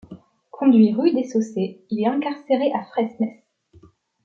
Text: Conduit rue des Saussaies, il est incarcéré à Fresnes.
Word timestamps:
Conduit 0.49 0.93
rue 0.95 1.13
des 1.13 1.27
Saussaies, 1.29 1.79
il 1.91 2.01
est 2.03 2.07
incarcéré 2.09 2.71
à 2.73 2.83
Fresnes. 2.85 3.37